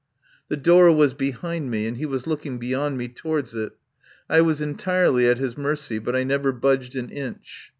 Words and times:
The 0.47 0.57
door 0.57 0.91
was 0.91 1.13
behind 1.13 1.69
me 1.69 1.85
and 1.85 1.95
he 1.95 2.07
was 2.07 2.25
look 2.25 2.43
ing 2.43 2.57
beyond 2.57 2.97
me 2.97 3.07
towards 3.07 3.53
it. 3.53 3.73
I 4.27 4.41
was 4.41 4.59
entirely 4.59 5.27
at 5.27 5.37
his 5.37 5.55
mercy, 5.55 5.99
but 5.99 6.15
I 6.15 6.23
never 6.23 6.51
budged 6.51 6.95
an 6.95 7.11
inch. 7.11 7.69